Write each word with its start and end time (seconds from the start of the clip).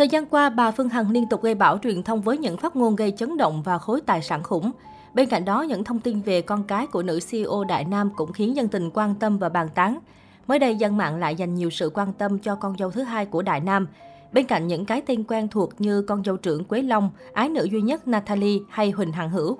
Thời 0.00 0.08
gian 0.08 0.26
qua, 0.26 0.50
bà 0.50 0.70
Phương 0.70 0.88
Hằng 0.88 1.10
liên 1.10 1.26
tục 1.26 1.42
gây 1.42 1.54
bão 1.54 1.78
truyền 1.78 2.02
thông 2.02 2.20
với 2.20 2.38
những 2.38 2.56
phát 2.56 2.76
ngôn 2.76 2.96
gây 2.96 3.12
chấn 3.16 3.36
động 3.36 3.62
và 3.62 3.78
khối 3.78 4.00
tài 4.00 4.22
sản 4.22 4.42
khủng. 4.42 4.70
Bên 5.14 5.28
cạnh 5.28 5.44
đó, 5.44 5.62
những 5.62 5.84
thông 5.84 6.00
tin 6.00 6.20
về 6.20 6.42
con 6.42 6.64
cái 6.64 6.86
của 6.86 7.02
nữ 7.02 7.18
CEO 7.30 7.64
Đại 7.64 7.84
Nam 7.84 8.10
cũng 8.16 8.32
khiến 8.32 8.56
dân 8.56 8.68
tình 8.68 8.90
quan 8.94 9.14
tâm 9.14 9.38
và 9.38 9.48
bàn 9.48 9.68
tán. 9.74 9.98
Mới 10.46 10.58
đây, 10.58 10.74
dân 10.74 10.96
mạng 10.96 11.16
lại 11.16 11.34
dành 11.34 11.54
nhiều 11.54 11.70
sự 11.70 11.90
quan 11.94 12.12
tâm 12.12 12.38
cho 12.38 12.54
con 12.54 12.76
dâu 12.78 12.90
thứ 12.90 13.02
hai 13.02 13.26
của 13.26 13.42
Đại 13.42 13.60
Nam. 13.60 13.86
Bên 14.32 14.46
cạnh 14.46 14.66
những 14.66 14.84
cái 14.84 15.00
tên 15.00 15.24
quen 15.24 15.48
thuộc 15.48 15.80
như 15.80 16.02
con 16.02 16.24
dâu 16.24 16.36
trưởng 16.36 16.64
Quế 16.64 16.82
Long, 16.82 17.10
ái 17.32 17.48
nữ 17.48 17.68
duy 17.72 17.80
nhất 17.80 18.08
Natalie 18.08 18.58
hay 18.70 18.90
Huỳnh 18.90 19.12
Hằng 19.12 19.30
Hữu. 19.30 19.56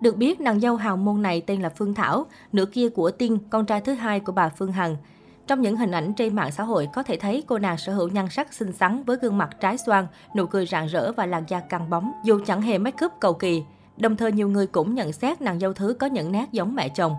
Được 0.00 0.16
biết, 0.16 0.40
nàng 0.40 0.60
dâu 0.60 0.76
hào 0.76 0.96
môn 0.96 1.22
này 1.22 1.40
tên 1.40 1.62
là 1.62 1.68
Phương 1.68 1.94
Thảo, 1.94 2.26
nửa 2.52 2.66
kia 2.66 2.88
của 2.88 3.10
Tiên, 3.10 3.38
con 3.50 3.66
trai 3.66 3.80
thứ 3.80 3.94
hai 3.94 4.20
của 4.20 4.32
bà 4.32 4.48
Phương 4.48 4.72
Hằng. 4.72 4.96
Trong 5.46 5.60
những 5.60 5.76
hình 5.76 5.90
ảnh 5.90 6.12
trên 6.12 6.34
mạng 6.34 6.52
xã 6.52 6.62
hội 6.62 6.88
có 6.92 7.02
thể 7.02 7.16
thấy 7.16 7.44
cô 7.46 7.58
nàng 7.58 7.78
sở 7.78 7.94
hữu 7.94 8.08
nhan 8.08 8.28
sắc 8.30 8.52
xinh 8.52 8.72
xắn 8.72 9.02
với 9.04 9.16
gương 9.16 9.38
mặt 9.38 9.50
trái 9.60 9.78
xoan, 9.78 10.06
nụ 10.36 10.46
cười 10.46 10.66
rạng 10.66 10.86
rỡ 10.86 11.12
và 11.12 11.26
làn 11.26 11.44
da 11.48 11.60
căng 11.60 11.90
bóng, 11.90 12.12
dù 12.24 12.40
chẳng 12.46 12.62
hề 12.62 12.78
make 12.78 13.06
up 13.06 13.12
cầu 13.20 13.34
kỳ. 13.34 13.62
Đồng 13.96 14.16
thời 14.16 14.32
nhiều 14.32 14.48
người 14.48 14.66
cũng 14.66 14.94
nhận 14.94 15.12
xét 15.12 15.40
nàng 15.40 15.60
dâu 15.60 15.72
thứ 15.72 15.96
có 16.00 16.06
những 16.06 16.32
nét 16.32 16.46
giống 16.52 16.74
mẹ 16.74 16.88
chồng. 16.88 17.14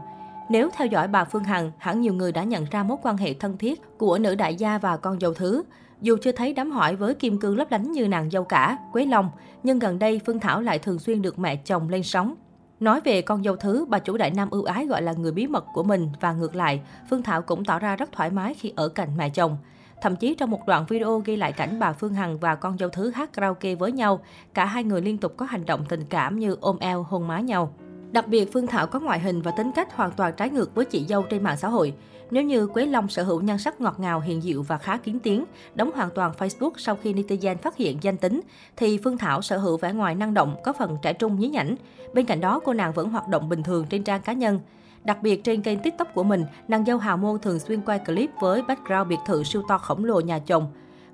Nếu 0.49 0.69
theo 0.77 0.87
dõi 0.87 1.07
bà 1.07 1.23
Phương 1.23 1.43
Hằng, 1.43 1.71
hẳn 1.77 2.01
nhiều 2.01 2.13
người 2.13 2.31
đã 2.31 2.43
nhận 2.43 2.65
ra 2.71 2.83
mối 2.83 2.97
quan 3.03 3.17
hệ 3.17 3.33
thân 3.33 3.57
thiết 3.57 3.81
của 3.97 4.17
nữ 4.17 4.35
đại 4.35 4.55
gia 4.55 4.77
và 4.77 4.97
con 4.97 5.19
dâu 5.19 5.33
thứ. 5.33 5.63
Dù 6.01 6.17
chưa 6.21 6.31
thấy 6.31 6.53
đám 6.53 6.71
hỏi 6.71 6.95
với 6.95 7.13
kim 7.13 7.39
cương 7.39 7.57
lấp 7.57 7.71
lánh 7.71 7.91
như 7.91 8.07
nàng 8.07 8.29
dâu 8.29 8.43
cả, 8.43 8.77
Quế 8.91 9.05
Long, 9.05 9.29
nhưng 9.63 9.79
gần 9.79 9.99
đây 9.99 10.21
Phương 10.25 10.39
Thảo 10.39 10.61
lại 10.61 10.79
thường 10.79 10.99
xuyên 10.99 11.21
được 11.21 11.39
mẹ 11.39 11.55
chồng 11.55 11.89
lên 11.89 12.03
sóng. 12.03 12.35
Nói 12.79 13.01
về 13.01 13.21
con 13.21 13.43
dâu 13.43 13.55
thứ, 13.55 13.85
bà 13.89 13.99
chủ 13.99 14.17
Đại 14.17 14.31
Nam 14.31 14.49
ưu 14.49 14.63
ái 14.63 14.85
gọi 14.85 15.01
là 15.01 15.13
người 15.13 15.31
bí 15.31 15.47
mật 15.47 15.65
của 15.73 15.83
mình 15.83 16.09
và 16.19 16.33
ngược 16.33 16.55
lại, 16.55 16.81
Phương 17.09 17.23
Thảo 17.23 17.41
cũng 17.41 17.65
tỏ 17.65 17.79
ra 17.79 17.95
rất 17.95 18.11
thoải 18.11 18.29
mái 18.29 18.53
khi 18.53 18.73
ở 18.75 18.89
cạnh 18.89 19.17
mẹ 19.17 19.29
chồng. 19.29 19.57
Thậm 20.01 20.15
chí 20.15 20.35
trong 20.35 20.51
một 20.51 20.67
đoạn 20.67 20.85
video 20.89 21.19
ghi 21.25 21.35
lại 21.35 21.51
cảnh 21.51 21.79
bà 21.79 21.93
Phương 21.93 22.13
Hằng 22.13 22.39
và 22.39 22.55
con 22.55 22.77
dâu 22.77 22.89
thứ 22.89 23.09
hát 23.09 23.33
karaoke 23.33 23.75
với 23.75 23.91
nhau, 23.91 24.19
cả 24.53 24.65
hai 24.65 24.83
người 24.83 25.01
liên 25.01 25.17
tục 25.17 25.33
có 25.37 25.45
hành 25.45 25.65
động 25.65 25.85
tình 25.89 26.05
cảm 26.09 26.39
như 26.39 26.57
ôm 26.61 26.77
eo, 26.79 27.03
hôn 27.03 27.27
má 27.27 27.39
nhau. 27.39 27.73
Đặc 28.11 28.27
biệt, 28.27 28.53
Phương 28.53 28.67
Thảo 28.67 28.87
có 28.87 28.99
ngoại 28.99 29.19
hình 29.19 29.41
và 29.41 29.51
tính 29.51 29.71
cách 29.75 29.95
hoàn 29.95 30.11
toàn 30.11 30.33
trái 30.37 30.49
ngược 30.49 30.75
với 30.75 30.85
chị 30.85 31.05
dâu 31.09 31.23
trên 31.23 31.43
mạng 31.43 31.57
xã 31.57 31.67
hội. 31.67 31.93
Nếu 32.31 32.43
như 32.43 32.67
Quế 32.67 32.85
Long 32.85 33.07
sở 33.07 33.23
hữu 33.23 33.41
nhan 33.41 33.57
sắc 33.57 33.81
ngọt 33.81 33.99
ngào, 33.99 34.19
hiền 34.19 34.43
dịu 34.43 34.63
và 34.63 34.77
khá 34.77 34.97
kiến 34.97 35.19
tiếng, 35.19 35.45
đóng 35.75 35.91
hoàn 35.95 36.09
toàn 36.15 36.31
Facebook 36.37 36.71
sau 36.77 36.95
khi 36.95 37.13
netizen 37.13 37.57
phát 37.57 37.77
hiện 37.77 37.97
danh 38.01 38.17
tính, 38.17 38.41
thì 38.77 38.97
Phương 39.03 39.17
Thảo 39.17 39.41
sở 39.41 39.57
hữu 39.57 39.77
vẻ 39.77 39.93
ngoài 39.93 40.15
năng 40.15 40.33
động, 40.33 40.55
có 40.63 40.73
phần 40.73 40.97
trẻ 41.01 41.13
trung 41.13 41.39
nhí 41.39 41.47
nhảnh. 41.47 41.75
Bên 42.13 42.25
cạnh 42.25 42.41
đó, 42.41 42.59
cô 42.65 42.73
nàng 42.73 42.93
vẫn 42.93 43.09
hoạt 43.09 43.27
động 43.27 43.49
bình 43.49 43.63
thường 43.63 43.85
trên 43.89 44.03
trang 44.03 44.21
cá 44.21 44.33
nhân. 44.33 44.59
Đặc 45.03 45.17
biệt 45.21 45.43
trên 45.43 45.61
kênh 45.61 45.79
TikTok 45.79 46.13
của 46.13 46.23
mình, 46.23 46.45
nàng 46.67 46.85
dâu 46.85 46.97
hào 46.97 47.17
môn 47.17 47.39
thường 47.39 47.59
xuyên 47.59 47.81
quay 47.81 47.99
clip 47.99 48.29
với 48.39 48.61
background 48.61 49.09
biệt 49.09 49.19
thự 49.25 49.43
siêu 49.43 49.61
to 49.67 49.77
khổng 49.77 50.05
lồ 50.05 50.19
nhà 50.19 50.39
chồng. 50.39 50.67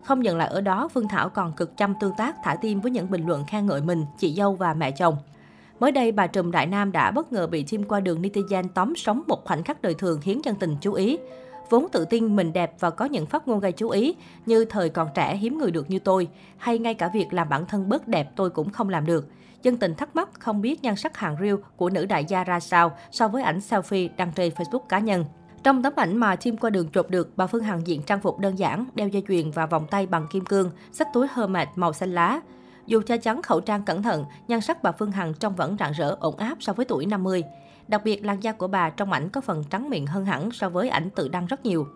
Không 0.04 0.26
dừng 0.26 0.38
lại 0.38 0.48
ở 0.48 0.62
đó, 0.62 0.88
Phương 0.94 1.08
Thảo 1.08 1.30
còn 1.30 1.54
cực 1.54 1.78
chăm 1.78 1.94
tương 2.00 2.16
tác 2.18 2.36
thả 2.44 2.56
tim 2.56 2.82
với 2.82 2.92
những 2.92 3.12
bình 3.12 3.26
luận 3.28 3.46
khen 3.48 3.66
ngợi 3.66 3.82
mình, 3.82 4.06
chị 4.18 4.34
dâu 4.34 4.56
và 4.56 4.74
mẹ 4.74 4.92
chồng. 4.92 5.16
Mới 5.84 5.92
đây, 5.92 6.12
bà 6.12 6.28
Trùm 6.28 6.52
Đại 6.52 6.68
Nam 6.68 6.92
đã 6.92 7.12
bất 7.12 7.34
ngờ 7.34 7.48
bị 7.48 7.64
chim 7.64 7.84
qua 7.84 8.00
đường 8.00 8.22
netizen 8.22 8.68
tóm 8.74 8.96
sống 8.96 9.22
một 9.28 9.46
khoảnh 9.46 9.64
khắc 9.64 9.82
đời 9.82 9.94
thường 9.94 10.20
khiến 10.22 10.42
dân 10.44 10.56
tình 10.56 10.78
chú 10.82 10.94
ý. 10.94 11.18
Vốn 11.70 11.88
tự 11.92 12.06
tin 12.06 12.36
mình 12.36 12.54
đẹp 12.54 12.74
và 12.80 12.90
có 12.90 13.06
những 13.06 13.26
phát 13.26 13.48
ngôn 13.48 13.60
gây 13.60 13.72
chú 13.72 13.90
ý, 13.90 14.16
như 14.46 14.66
thời 14.66 14.90
còn 14.90 15.08
trẻ 15.16 15.36
hiếm 15.36 15.58
người 15.58 15.72
được 15.72 15.90
như 15.90 16.00
tôi, 16.00 16.28
hay 16.58 16.80
ngay 16.80 16.94
cả 16.94 17.10
việc 17.14 17.34
làm 17.34 17.50
bản 17.50 17.66
thân 17.66 17.90
bớt 17.90 18.08
đẹp 18.08 18.32
tôi 18.36 18.50
cũng 18.50 18.70
không 18.70 18.90
làm 18.90 19.06
được. 19.06 19.28
Dân 19.62 19.78
tình 19.78 19.96
thắc 19.96 20.16
mắc 20.16 20.30
không 20.40 20.62
biết 20.62 20.84
nhan 20.84 20.96
sắc 20.96 21.18
hàng 21.18 21.36
riêu 21.40 21.58
của 21.78 21.90
nữ 21.90 22.06
đại 22.06 22.26
gia 22.26 22.44
ra 22.44 22.60
sao 22.60 22.92
so 23.12 23.28
với 23.28 23.44
ảnh 23.44 23.60
selfie 23.60 24.10
đăng 24.18 24.32
trên 24.36 24.54
Facebook 24.54 24.86
cá 24.90 25.00
nhân. 25.00 25.26
Trong 25.64 25.84
tấm 25.84 25.94
ảnh 25.96 26.18
mà 26.18 26.36
chim 26.36 26.58
qua 26.58 26.70
đường 26.70 26.88
chụp 26.88 27.10
được, 27.10 27.38
bà 27.38 27.48
Phương 27.48 27.64
Hằng 27.64 27.88
diện 27.88 28.02
trang 28.02 28.20
phục 28.20 28.40
đơn 28.40 28.60
giản, 28.60 28.86
đeo 28.96 29.08
dây 29.08 29.24
chuyền 29.28 29.52
và 29.52 29.66
vòng 29.66 29.88
tay 29.90 30.06
bằng 30.06 30.28
kim 30.32 30.46
cương, 30.46 30.72
xách 30.92 31.08
túi 31.14 31.28
Hermes 31.36 31.68
màu 31.76 31.94
xanh 31.94 32.14
lá. 32.14 32.42
Dù 32.86 33.02
che 33.02 33.18
chắn 33.18 33.42
khẩu 33.42 33.62
trang 33.62 33.84
cẩn 33.84 34.04
thận, 34.04 34.26
nhan 34.48 34.62
sắc 34.62 34.84
bà 34.84 34.92
Phương 34.92 35.12
Hằng 35.12 35.34
trông 35.34 35.56
vẫn 35.56 35.78
rạng 35.80 35.92
rỡ 35.92 36.16
ổn 36.20 36.36
áp 36.38 36.58
so 36.60 36.74
với 36.74 36.86
tuổi 36.86 37.06
50. 37.06 37.44
Đặc 37.88 38.02
biệt, 38.04 38.26
làn 38.26 38.44
da 38.44 38.52
của 38.52 38.68
bà 38.68 38.90
trong 38.90 39.12
ảnh 39.12 39.30
có 39.30 39.42
phần 39.42 39.64
trắng 39.70 39.90
miệng 39.90 40.08
hơn 40.08 40.26
hẳn 40.26 40.52
so 40.52 40.70
với 40.70 40.90
ảnh 40.90 41.10
tự 41.10 41.28
đăng 41.28 41.46
rất 41.46 41.66
nhiều. 41.66 41.88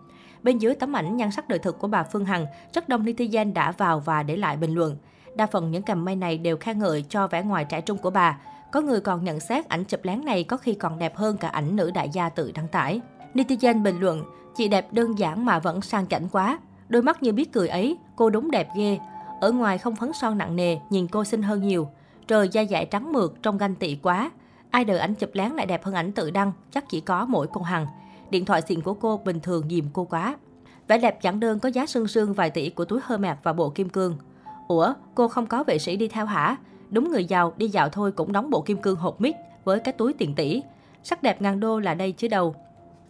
Bên 0.42 0.58
dưới 0.58 0.74
tấm 0.74 0.96
ảnh 0.96 1.16
nhan 1.16 1.30
sắc 1.30 1.48
đời 1.48 1.58
thực 1.58 1.78
của 1.78 1.88
bà 1.88 2.02
Phương 2.02 2.24
Hằng, 2.24 2.46
rất 2.74 2.88
đông 2.88 3.04
netizen 3.04 3.52
đã 3.52 3.72
vào 3.72 4.00
và 4.00 4.22
để 4.22 4.36
lại 4.36 4.56
bình 4.56 4.74
luận. 4.74 4.96
Đa 5.34 5.46
phần 5.46 5.70
những 5.70 5.82
comment 5.82 6.20
này 6.20 6.38
đều 6.38 6.56
khen 6.56 6.78
ngợi 6.78 7.04
cho 7.08 7.28
vẻ 7.28 7.42
ngoài 7.42 7.64
trẻ 7.64 7.80
trung 7.80 7.98
của 7.98 8.10
bà. 8.10 8.38
Có 8.72 8.80
người 8.80 9.00
còn 9.00 9.24
nhận 9.24 9.40
xét 9.40 9.68
ảnh 9.68 9.84
chụp 9.84 10.00
lén 10.02 10.24
này 10.24 10.44
có 10.44 10.56
khi 10.56 10.74
còn 10.74 10.98
đẹp 10.98 11.16
hơn 11.16 11.36
cả 11.36 11.48
ảnh 11.48 11.76
nữ 11.76 11.90
đại 11.90 12.08
gia 12.12 12.28
tự 12.28 12.52
đăng 12.52 12.68
tải. 12.68 13.00
Netizen 13.34 13.82
bình 13.82 14.00
luận, 14.00 14.24
chị 14.56 14.68
đẹp 14.68 14.92
đơn 14.92 15.18
giản 15.18 15.44
mà 15.44 15.58
vẫn 15.58 15.80
sang 15.80 16.06
chảnh 16.06 16.28
quá. 16.28 16.58
Đôi 16.88 17.02
mắt 17.02 17.22
như 17.22 17.32
biết 17.32 17.52
cười 17.52 17.68
ấy, 17.68 17.96
cô 18.16 18.30
đúng 18.30 18.50
đẹp 18.50 18.68
ghê. 18.76 18.98
Ở 19.40 19.52
ngoài 19.52 19.78
không 19.78 19.96
phấn 19.96 20.12
son 20.12 20.38
nặng 20.38 20.56
nề, 20.56 20.76
nhìn 20.90 21.08
cô 21.08 21.24
xinh 21.24 21.42
hơn 21.42 21.62
nhiều. 21.62 21.88
Trời 22.26 22.48
da 22.48 22.60
dại 22.60 22.86
trắng 22.86 23.12
mượt, 23.12 23.34
trông 23.42 23.58
ganh 23.58 23.74
tị 23.74 23.96
quá. 23.96 24.30
Ai 24.70 24.84
đợi 24.84 24.98
ảnh 24.98 25.14
chụp 25.14 25.30
lén 25.32 25.52
lại 25.52 25.66
đẹp 25.66 25.84
hơn 25.84 25.94
ảnh 25.94 26.12
tự 26.12 26.30
đăng, 26.30 26.52
chắc 26.70 26.84
chỉ 26.88 27.00
có 27.00 27.26
mỗi 27.26 27.46
con 27.46 27.62
Hằng. 27.62 27.86
Điện 28.30 28.44
thoại 28.44 28.62
xịn 28.62 28.80
của 28.80 28.94
cô 28.94 29.20
bình 29.24 29.40
thường 29.40 29.68
dìm 29.68 29.88
cô 29.92 30.04
quá. 30.04 30.36
Vẻ 30.88 30.98
đẹp 30.98 31.22
chẳng 31.22 31.40
đơn 31.40 31.58
có 31.58 31.68
giá 31.68 31.86
sương 31.86 32.08
sương 32.08 32.34
vài 32.34 32.50
tỷ 32.50 32.70
của 32.70 32.84
túi 32.84 33.00
Hermes 33.06 33.36
và 33.42 33.52
bộ 33.52 33.70
kim 33.70 33.88
cương. 33.88 34.16
Ủa, 34.68 34.94
cô 35.14 35.28
không 35.28 35.46
có 35.46 35.64
vệ 35.64 35.78
sĩ 35.78 35.96
đi 35.96 36.08
theo 36.08 36.26
hả? 36.26 36.56
Đúng 36.90 37.10
người 37.10 37.24
giàu, 37.24 37.52
đi 37.56 37.68
dạo 37.68 37.88
thôi 37.88 38.12
cũng 38.12 38.32
đóng 38.32 38.50
bộ 38.50 38.60
kim 38.60 38.76
cương 38.76 38.96
hộp 38.96 39.20
mít 39.20 39.34
với 39.64 39.80
cái 39.80 39.92
túi 39.92 40.12
tiền 40.12 40.34
tỷ. 40.34 40.62
Sắc 41.02 41.22
đẹp 41.22 41.42
ngàn 41.42 41.60
đô 41.60 41.78
là 41.78 41.94
đây 41.94 42.12
chứ 42.12 42.28
đâu. 42.28 42.54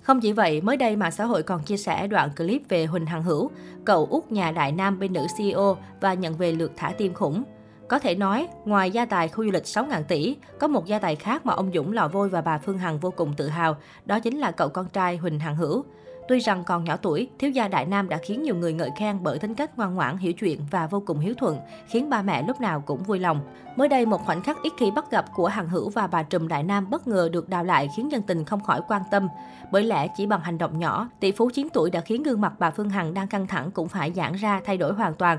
Không 0.08 0.20
chỉ 0.20 0.32
vậy, 0.32 0.60
mới 0.60 0.76
đây 0.76 0.96
mạng 0.96 1.12
xã 1.12 1.24
hội 1.24 1.42
còn 1.42 1.62
chia 1.62 1.76
sẻ 1.76 2.06
đoạn 2.06 2.30
clip 2.36 2.62
về 2.68 2.86
Huỳnh 2.86 3.06
Hằng 3.06 3.22
Hữu, 3.22 3.50
cậu 3.84 4.06
út 4.10 4.32
nhà 4.32 4.50
đại 4.50 4.72
nam 4.72 4.98
bên 4.98 5.12
nữ 5.12 5.26
CEO 5.38 5.76
và 6.00 6.14
nhận 6.14 6.34
về 6.34 6.52
lượt 6.52 6.72
thả 6.76 6.92
tim 6.98 7.14
khủng. 7.14 7.42
Có 7.88 7.98
thể 7.98 8.14
nói, 8.14 8.48
ngoài 8.64 8.90
gia 8.90 9.04
tài 9.04 9.28
khu 9.28 9.44
du 9.44 9.50
lịch 9.50 9.62
6.000 9.62 10.02
tỷ, 10.02 10.36
có 10.58 10.68
một 10.68 10.86
gia 10.86 10.98
tài 10.98 11.16
khác 11.16 11.46
mà 11.46 11.54
ông 11.54 11.70
Dũng 11.74 11.92
Lò 11.92 12.08
Vôi 12.08 12.28
và 12.28 12.40
bà 12.40 12.58
Phương 12.58 12.78
Hằng 12.78 12.98
vô 12.98 13.10
cùng 13.10 13.34
tự 13.36 13.48
hào, 13.48 13.76
đó 14.06 14.20
chính 14.20 14.38
là 14.38 14.50
cậu 14.50 14.68
con 14.68 14.88
trai 14.88 15.16
Huỳnh 15.16 15.38
Hằng 15.38 15.56
Hữu. 15.56 15.84
Tuy 16.28 16.38
rằng 16.38 16.64
còn 16.64 16.84
nhỏ 16.84 16.96
tuổi, 16.96 17.28
thiếu 17.38 17.50
gia 17.50 17.68
Đại 17.68 17.86
Nam 17.86 18.08
đã 18.08 18.18
khiến 18.18 18.42
nhiều 18.42 18.54
người 18.54 18.72
ngợi 18.72 18.90
khen 18.98 19.18
bởi 19.22 19.38
tính 19.38 19.54
cách 19.54 19.78
ngoan 19.78 19.94
ngoãn, 19.94 20.16
hiểu 20.16 20.32
chuyện 20.32 20.60
và 20.70 20.86
vô 20.86 21.02
cùng 21.06 21.18
hiếu 21.18 21.34
thuận, 21.38 21.58
khiến 21.86 22.10
ba 22.10 22.22
mẹ 22.22 22.42
lúc 22.42 22.60
nào 22.60 22.80
cũng 22.86 23.02
vui 23.02 23.18
lòng. 23.18 23.40
Mới 23.76 23.88
đây, 23.88 24.06
một 24.06 24.24
khoảnh 24.24 24.42
khắc 24.42 24.62
ít 24.62 24.72
khi 24.78 24.90
bắt 24.90 25.10
gặp 25.10 25.24
của 25.34 25.46
Hằng 25.46 25.68
Hữu 25.68 25.90
và 25.90 26.06
bà 26.06 26.22
Trùm 26.22 26.48
Đại 26.48 26.62
Nam 26.62 26.90
bất 26.90 27.08
ngờ 27.08 27.28
được 27.32 27.48
đào 27.48 27.64
lại 27.64 27.88
khiến 27.96 28.12
dân 28.12 28.22
tình 28.22 28.44
không 28.44 28.60
khỏi 28.60 28.80
quan 28.88 29.02
tâm. 29.10 29.28
Bởi 29.72 29.82
lẽ 29.82 30.08
chỉ 30.16 30.26
bằng 30.26 30.40
hành 30.40 30.58
động 30.58 30.78
nhỏ, 30.78 31.08
tỷ 31.20 31.32
phú 31.32 31.50
9 31.54 31.68
tuổi 31.72 31.90
đã 31.90 32.00
khiến 32.00 32.22
gương 32.22 32.40
mặt 32.40 32.52
bà 32.58 32.70
Phương 32.70 32.90
Hằng 32.90 33.14
đang 33.14 33.28
căng 33.28 33.46
thẳng 33.46 33.70
cũng 33.70 33.88
phải 33.88 34.12
giãn 34.12 34.32
ra 34.32 34.60
thay 34.64 34.76
đổi 34.76 34.92
hoàn 34.92 35.14
toàn. 35.14 35.38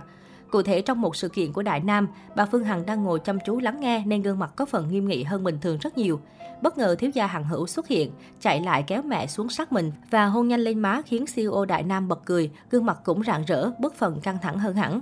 Cụ 0.51 0.61
thể 0.61 0.81
trong 0.81 1.01
một 1.01 1.15
sự 1.15 1.29
kiện 1.29 1.53
của 1.53 1.63
Đại 1.63 1.79
Nam, 1.79 2.07
bà 2.35 2.45
Phương 2.45 2.63
Hằng 2.63 2.85
đang 2.85 3.03
ngồi 3.03 3.19
chăm 3.19 3.37
chú 3.45 3.59
lắng 3.59 3.79
nghe 3.79 4.03
nên 4.05 4.21
gương 4.21 4.39
mặt 4.39 4.51
có 4.55 4.65
phần 4.65 4.87
nghiêm 4.89 5.07
nghị 5.07 5.23
hơn 5.23 5.43
bình 5.43 5.57
thường 5.61 5.77
rất 5.81 5.97
nhiều. 5.97 6.19
Bất 6.61 6.77
ngờ 6.77 6.95
thiếu 6.99 7.11
gia 7.13 7.27
Hằng 7.27 7.43
Hữu 7.43 7.67
xuất 7.67 7.87
hiện, 7.87 8.11
chạy 8.41 8.61
lại 8.61 8.83
kéo 8.87 9.01
mẹ 9.01 9.27
xuống 9.27 9.49
sát 9.49 9.71
mình 9.71 9.91
và 10.09 10.25
hôn 10.25 10.47
nhanh 10.47 10.59
lên 10.59 10.79
má 10.79 11.01
khiến 11.05 11.25
CEO 11.35 11.65
Đại 11.65 11.83
Nam 11.83 12.07
bật 12.07 12.25
cười, 12.25 12.51
gương 12.71 12.85
mặt 12.85 12.97
cũng 13.03 13.23
rạng 13.23 13.45
rỡ, 13.45 13.71
bất 13.79 13.95
phần 13.95 14.19
căng 14.19 14.37
thẳng 14.41 14.59
hơn 14.59 14.75
hẳn. 14.75 15.01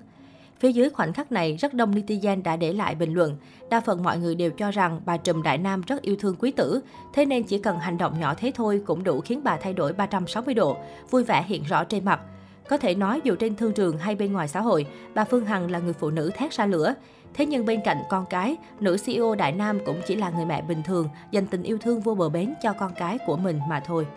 Phía 0.59 0.71
dưới 0.71 0.89
khoảnh 0.89 1.13
khắc 1.13 1.31
này, 1.31 1.55
rất 1.55 1.73
đông 1.73 1.91
netizen 1.95 2.43
đã 2.43 2.57
để 2.57 2.73
lại 2.73 2.95
bình 2.95 3.13
luận. 3.13 3.37
Đa 3.69 3.79
phần 3.79 4.03
mọi 4.03 4.17
người 4.19 4.35
đều 4.35 4.51
cho 4.51 4.71
rằng 4.71 5.01
bà 5.05 5.17
Trùm 5.17 5.43
Đại 5.43 5.57
Nam 5.57 5.81
rất 5.81 6.01
yêu 6.01 6.15
thương 6.19 6.35
quý 6.39 6.51
tử, 6.51 6.81
thế 7.13 7.25
nên 7.25 7.43
chỉ 7.43 7.57
cần 7.57 7.79
hành 7.79 7.97
động 7.97 8.19
nhỏ 8.19 8.33
thế 8.37 8.51
thôi 8.55 8.81
cũng 8.85 9.03
đủ 9.03 9.21
khiến 9.21 9.41
bà 9.43 9.57
thay 9.57 9.73
đổi 9.73 9.93
360 9.93 10.53
độ, 10.53 10.77
vui 11.09 11.23
vẻ 11.23 11.43
hiện 11.47 11.63
rõ 11.63 11.83
trên 11.83 12.05
mặt. 12.05 12.19
Có 12.69 12.77
thể 12.77 12.95
nói 12.95 13.21
dù 13.23 13.35
trên 13.35 13.55
thương 13.55 13.73
trường 13.73 13.97
hay 13.97 14.15
bên 14.15 14.33
ngoài 14.33 14.47
xã 14.47 14.61
hội, 14.61 14.87
bà 15.15 15.23
Phương 15.23 15.45
Hằng 15.45 15.71
là 15.71 15.79
người 15.79 15.93
phụ 15.93 16.09
nữ 16.09 16.31
thét 16.35 16.51
ra 16.51 16.65
lửa. 16.65 16.93
Thế 17.33 17.45
nhưng 17.45 17.65
bên 17.65 17.81
cạnh 17.85 17.97
con 18.09 18.25
cái, 18.29 18.55
nữ 18.79 18.97
CEO 19.05 19.35
Đại 19.35 19.51
Nam 19.51 19.79
cũng 19.85 20.01
chỉ 20.07 20.15
là 20.15 20.29
người 20.29 20.45
mẹ 20.45 20.61
bình 20.61 20.83
thường, 20.83 21.09
dành 21.31 21.47
tình 21.47 21.63
yêu 21.63 21.77
thương 21.77 22.01
vô 22.01 22.15
bờ 22.15 22.29
bến 22.29 22.53
cho 22.63 22.73
con 22.73 22.91
cái 22.95 23.17
của 23.25 23.37
mình 23.37 23.59
mà 23.69 23.79
thôi. 23.79 24.07